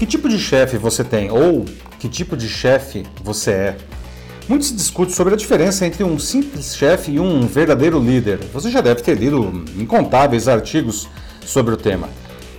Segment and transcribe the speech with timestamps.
[0.00, 1.66] Que tipo de chefe você tem ou
[1.98, 3.76] que tipo de chefe você é?
[4.48, 8.38] Muito se discute sobre a diferença entre um simples chefe e um verdadeiro líder.
[8.50, 11.06] Você já deve ter lido incontáveis artigos
[11.44, 12.08] sobre o tema.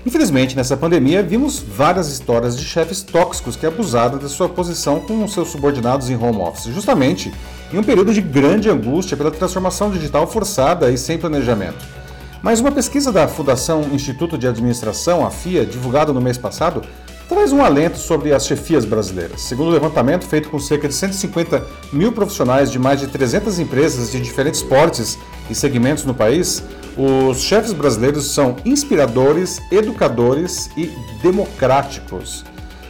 [0.05, 5.27] Infelizmente, nessa pandemia, vimos várias histórias de chefes tóxicos que abusaram da sua posição com
[5.27, 7.33] seus subordinados em home office, justamente
[7.73, 11.83] em um período de grande angústia pela transformação digital forçada e sem planejamento.
[12.43, 16.83] Mas uma pesquisa da Fundação Instituto de Administração, a FIA, divulgada no mês passado,
[17.31, 19.39] traz um alento sobre as chefias brasileiras.
[19.39, 24.11] Segundo o levantamento feito com cerca de 150 mil profissionais de mais de 300 empresas
[24.11, 25.17] de diferentes portes
[25.49, 26.61] e segmentos no país,
[26.97, 30.91] os chefes brasileiros são inspiradores, educadores e
[31.23, 32.43] democráticos.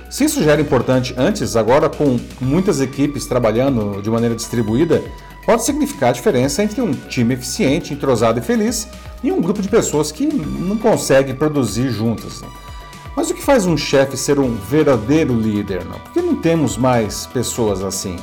[0.09, 5.03] Se isso já era importante antes, agora com muitas equipes trabalhando de maneira distribuída,
[5.45, 8.87] pode significar a diferença entre um time eficiente, entrosado e feliz
[9.23, 12.41] e um grupo de pessoas que não consegue produzir juntas.
[13.15, 15.83] Mas o que faz um chefe ser um verdadeiro líder?
[15.83, 15.99] Não?
[15.99, 18.15] Por que não temos mais pessoas assim?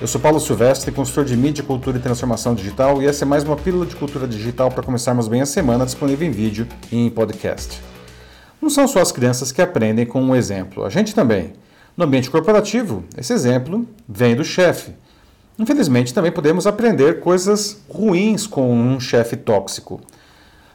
[0.00, 3.44] Eu sou Paulo Silvestre, consultor de mídia, cultura e transformação digital, e essa é mais
[3.44, 7.08] uma pílula de cultura digital para começarmos bem a semana, disponível em vídeo e em
[7.08, 7.80] podcast.
[8.60, 11.52] Não são só as crianças que aprendem com um exemplo, a gente também.
[11.96, 14.92] No ambiente corporativo, esse exemplo vem do chefe.
[15.56, 20.00] Infelizmente, também podemos aprender coisas ruins com um chefe tóxico.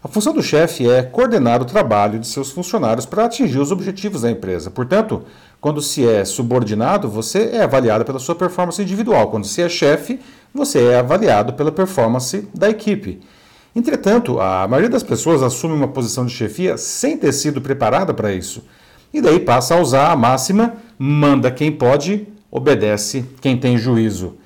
[0.03, 4.23] A função do chefe é coordenar o trabalho de seus funcionários para atingir os objetivos
[4.23, 4.71] da empresa.
[4.71, 5.21] Portanto,
[5.59, 9.29] quando se é subordinado, você é avaliado pela sua performance individual.
[9.29, 10.19] Quando se é chefe,
[10.51, 13.21] você é avaliado pela performance da equipe.
[13.75, 18.33] Entretanto, a maioria das pessoas assume uma posição de chefia sem ter sido preparada para
[18.33, 18.63] isso.
[19.13, 24.40] E daí passa a usar a máxima: manda quem pode, obedece quem tem juízo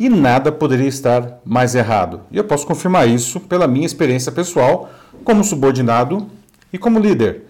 [0.00, 2.22] e nada poderia estar mais errado.
[2.32, 4.90] E eu posso confirmar isso pela minha experiência pessoal
[5.22, 6.26] como subordinado
[6.72, 7.42] e como líder.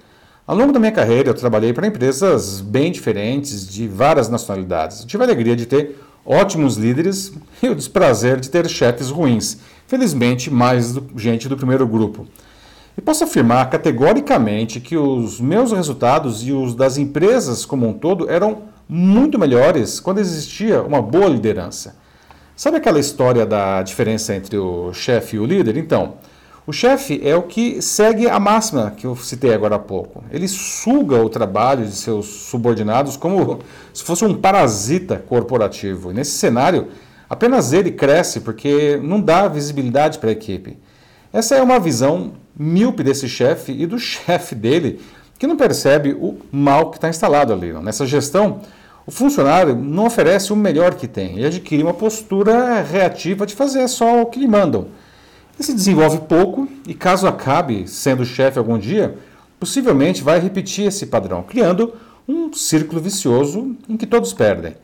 [0.44, 5.02] Ao longo da minha carreira, eu trabalhei para empresas bem diferentes, de várias nacionalidades.
[5.02, 9.58] Eu tive a alegria de ter ótimos líderes e o desprazer de ter chefes ruins.
[9.86, 12.26] Felizmente, mais do, gente do primeiro grupo.
[12.98, 18.28] E posso afirmar categoricamente que os meus resultados e os das empresas como um todo
[18.28, 21.99] eram muito melhores quando existia uma boa liderança.
[22.60, 25.78] Sabe aquela história da diferença entre o chefe e o líder?
[25.78, 26.16] Então,
[26.66, 30.22] o chefe é o que segue a máxima que eu citei agora há pouco.
[30.30, 33.60] Ele suga o trabalho de seus subordinados como
[33.94, 36.10] se fosse um parasita corporativo.
[36.10, 36.88] E nesse cenário,
[37.30, 40.76] apenas ele cresce porque não dá visibilidade para a equipe.
[41.32, 45.00] Essa é uma visão míope desse chefe e do chefe dele,
[45.38, 47.72] que não percebe o mal que está instalado ali.
[47.72, 48.60] Nessa gestão,
[49.10, 53.88] o funcionário não oferece o melhor que tem, ele adquire uma postura reativa de fazer
[53.88, 54.86] só o que lhe mandam.
[55.56, 59.18] Ele se desenvolve pouco e, caso acabe sendo chefe algum dia,
[59.58, 61.92] possivelmente vai repetir esse padrão, criando
[62.28, 64.76] um círculo vicioso em que todos perdem.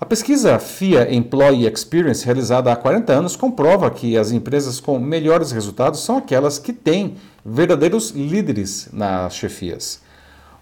[0.00, 5.50] A pesquisa FIA Employee Experience, realizada há 40 anos, comprova que as empresas com melhores
[5.50, 10.05] resultados são aquelas que têm verdadeiros líderes nas chefias.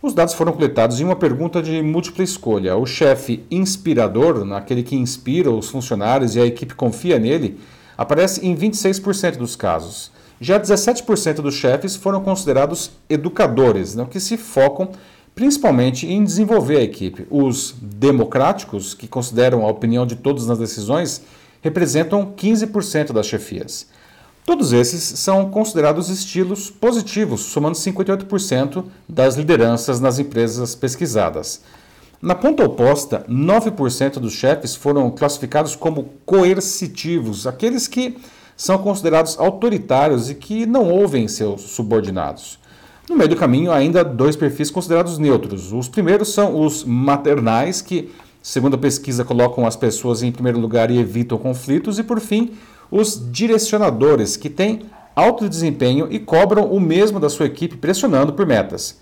[0.04, 2.76] Os dados foram coletados em uma pergunta de múltipla escolha.
[2.76, 7.58] O chefe inspirador, aquele que inspira os funcionários e a equipe confia nele,
[7.96, 10.12] aparece em 26% dos casos.
[10.38, 14.90] Já 17% dos chefes foram considerados educadores, né, que se focam
[15.34, 17.26] principalmente em desenvolver a equipe.
[17.30, 21.22] Os democráticos, que consideram a opinião de todos nas decisões,
[21.62, 23.86] representam 15% das chefias.
[24.44, 31.62] Todos esses são considerados estilos positivos, somando 58% das lideranças nas empresas pesquisadas.
[32.20, 38.18] Na ponta oposta, 9% dos chefes foram classificados como coercitivos, aqueles que
[38.54, 42.58] são considerados autoritários e que não ouvem seus subordinados.
[43.08, 45.72] No meio do caminho, ainda dois perfis considerados neutros.
[45.72, 48.10] Os primeiros são os maternais, que,
[48.42, 52.52] segundo a pesquisa, colocam as pessoas em primeiro lugar e evitam conflitos, e por fim,
[52.90, 58.46] os direcionadores, que têm alto desempenho e cobram o mesmo da sua equipe, pressionando por
[58.46, 58.98] metas.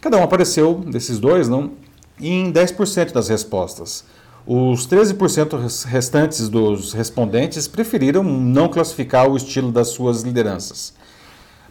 [0.00, 1.72] Cada um apareceu desses dois não,
[2.20, 4.04] em 10% das respostas.
[4.46, 10.94] Os 13% restantes dos respondentes preferiram não classificar o estilo das suas lideranças.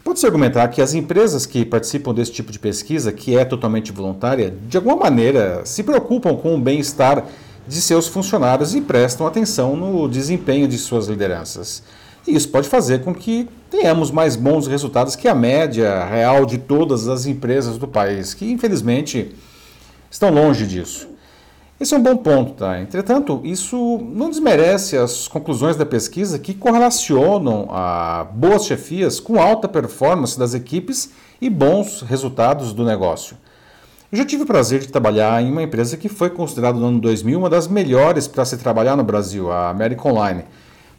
[0.03, 4.53] Pode-se argumentar que as empresas que participam desse tipo de pesquisa, que é totalmente voluntária,
[4.67, 7.25] de alguma maneira se preocupam com o bem-estar
[7.67, 11.83] de seus funcionários e prestam atenção no desempenho de suas lideranças.
[12.27, 16.57] E isso pode fazer com que tenhamos mais bons resultados que a média real de
[16.57, 19.35] todas as empresas do país, que infelizmente
[20.09, 21.07] estão longe disso.
[21.77, 22.79] Esse é um bom ponto, tá?
[22.79, 29.67] Entretanto, isso não desmerece as conclusões da pesquisa que correlacionam a boas chefias com alta
[29.67, 31.11] performance das equipes
[31.41, 33.35] e bons resultados do negócio.
[34.11, 36.99] Eu já tive o prazer de trabalhar em uma empresa que foi considerada no ano
[36.99, 40.43] 2000 uma das melhores para se trabalhar no Brasil, a American Online.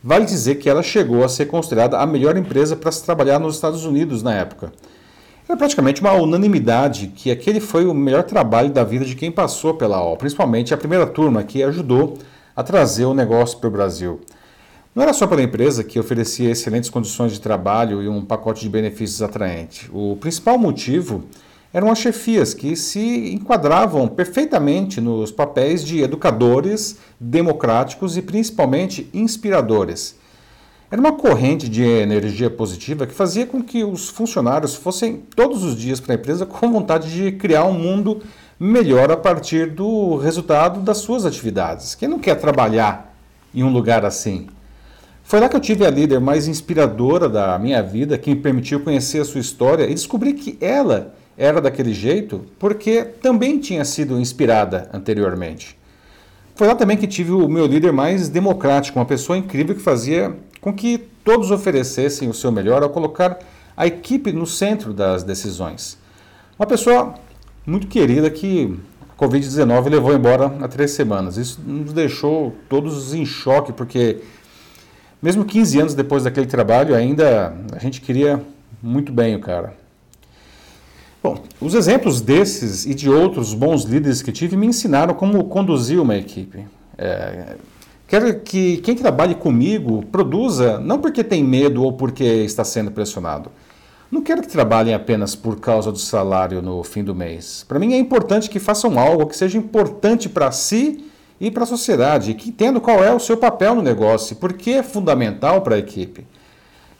[0.02, 3.54] Vale dizer que ela chegou a ser considerada a melhor empresa para se trabalhar nos
[3.54, 4.72] Estados Unidos na época.
[5.48, 9.74] Era praticamente uma unanimidade que aquele foi o melhor trabalho da vida de quem passou
[9.74, 12.18] pela OL, principalmente a primeira turma que ajudou
[12.56, 14.20] a trazer o negócio para o Brasil.
[14.92, 18.68] Não era só pela empresa que oferecia excelentes condições de trabalho e um pacote de
[18.68, 19.88] benefícios atraente.
[19.92, 21.22] O principal motivo
[21.76, 30.16] eram as chefias que se enquadravam perfeitamente nos papéis de educadores, democráticos e principalmente inspiradores.
[30.90, 35.76] Era uma corrente de energia positiva que fazia com que os funcionários fossem todos os
[35.76, 38.22] dias para a empresa com vontade de criar um mundo
[38.58, 41.94] melhor a partir do resultado das suas atividades.
[41.94, 43.14] Quem não quer trabalhar
[43.54, 44.46] em um lugar assim?
[45.22, 48.80] Foi lá que eu tive a líder mais inspiradora da minha vida, que me permitiu
[48.80, 54.18] conhecer a sua história e descobrir que ela era daquele jeito porque também tinha sido
[54.18, 55.76] inspirada anteriormente.
[56.54, 60.34] Foi lá também que tive o meu líder mais democrático, uma pessoa incrível que fazia
[60.60, 63.38] com que todos oferecessem o seu melhor ao colocar
[63.76, 65.98] a equipe no centro das decisões.
[66.58, 67.14] Uma pessoa
[67.66, 71.36] muito querida que a Covid-19 levou embora há três semanas.
[71.36, 74.22] Isso nos deixou todos em choque, porque
[75.20, 78.42] mesmo 15 anos depois daquele trabalho, ainda a gente queria
[78.82, 79.74] muito bem o cara.
[81.26, 86.00] Bom, os exemplos desses e de outros bons líderes que tive me ensinaram como conduzir
[86.00, 86.64] uma equipe.
[86.96, 87.56] É,
[88.06, 93.50] quero que quem trabalhe comigo produza não porque tem medo ou porque está sendo pressionado.
[94.08, 97.64] Não quero que trabalhem apenas por causa do salário no fim do mês.
[97.66, 101.66] Para mim é importante que façam algo que seja importante para si e para a
[101.66, 105.60] sociedade, que entendam qual é o seu papel no negócio e por que é fundamental
[105.62, 106.24] para a equipe.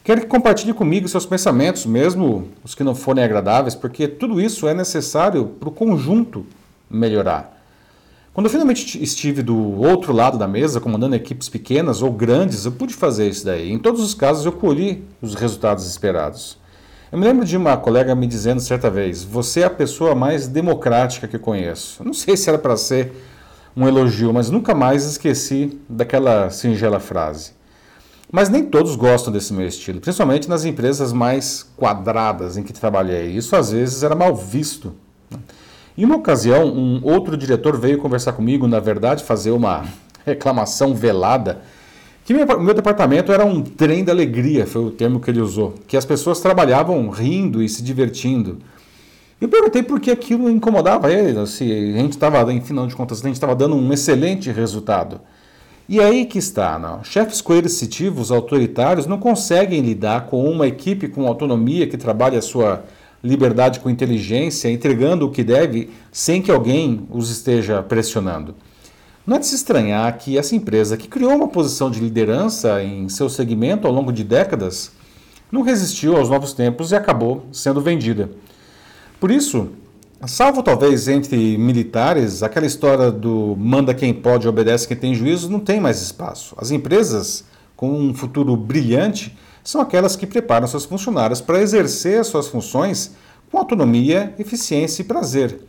[0.06, 4.69] Quero que compartilhe comigo seus pensamentos, mesmo os que não forem agradáveis, porque tudo isso
[4.69, 6.47] é necessário para o conjunto
[6.88, 7.61] melhorar.
[8.32, 12.70] Quando eu finalmente estive do outro lado da mesa, comandando equipes pequenas ou grandes, eu
[12.70, 13.73] pude fazer isso daí.
[13.73, 16.56] Em todos os casos, eu colhi os resultados esperados.
[17.11, 20.47] Eu me lembro de uma colega me dizendo certa vez: Você é a pessoa mais
[20.47, 22.05] democrática que eu conheço.
[22.05, 23.11] não sei se era para ser
[23.76, 27.56] um elogio, mas nunca mais esqueci daquela singela frase.
[28.31, 33.31] Mas nem todos gostam desse meu estilo, principalmente nas empresas mais quadradas em que trabalhei.
[33.31, 34.93] Isso às vezes era mal visto.
[35.96, 39.84] Em uma ocasião, um outro diretor veio conversar comigo, na verdade, fazer uma
[40.26, 41.62] reclamação velada,
[42.25, 45.96] que meu, departamento era um trem da alegria, foi o termo que ele usou, que
[45.96, 48.58] as pessoas trabalhavam rindo e se divertindo.
[49.40, 53.20] Eu perguntei por que aquilo incomodava ele, se a gente estava, em final de contas,
[53.20, 55.20] a gente estava dando um excelente resultado.
[55.88, 57.05] E aí que está, não?
[57.05, 62.85] chefes coercitivos, autoritários, não conseguem lidar com uma equipe com autonomia que trabalha a sua
[63.23, 68.55] liberdade com inteligência, entregando o que deve sem que alguém os esteja pressionando.
[69.25, 73.09] Não é de se estranhar que essa empresa, que criou uma posição de liderança em
[73.09, 74.93] seu segmento ao longo de décadas,
[75.50, 78.31] não resistiu aos novos tempos e acabou sendo vendida.
[79.21, 79.71] Por isso,
[80.25, 85.61] Salvo talvez entre militares, aquela história do manda quem pode, obedece quem tem juízo, não
[85.61, 86.55] tem mais espaço.
[86.59, 87.45] As empresas
[87.77, 93.15] com um futuro brilhante são aquelas que preparam seus funcionários para exercer suas funções
[93.51, 95.61] com autonomia, eficiência e prazer.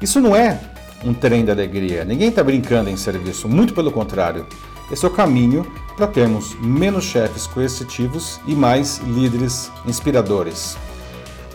[0.00, 0.58] Isso não é
[1.04, 2.04] um trem da alegria.
[2.04, 4.46] Ninguém está brincando em serviço, muito pelo contrário.
[4.90, 10.76] Esse é o caminho para termos menos chefes coercitivos e mais líderes inspiradores.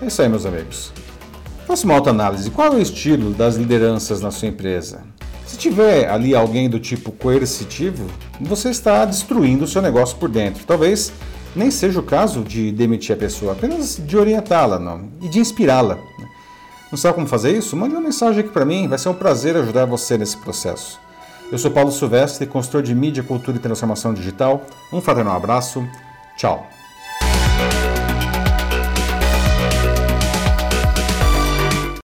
[0.01, 0.93] É isso aí, meus amigos.
[1.69, 2.49] Uma autoanálise.
[2.49, 5.03] Qual é o estilo das lideranças na sua empresa?
[5.45, 8.07] Se tiver ali alguém do tipo coercitivo,
[8.41, 10.65] você está destruindo o seu negócio por dentro.
[10.65, 11.13] Talvez
[11.55, 15.97] nem seja o caso de demitir a pessoa, apenas de orientá-la e de inspirá-la.
[16.91, 17.75] Não sabe como fazer isso?
[17.75, 20.99] Mande uma mensagem aqui para mim, vai ser um prazer ajudar você nesse processo.
[21.51, 24.65] Eu sou Paulo Silvestre, consultor de mídia, cultura e transformação digital.
[24.91, 25.87] Um fraternal abraço.
[26.37, 26.67] Tchau.